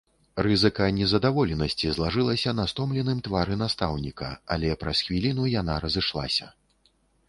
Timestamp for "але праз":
4.57-4.97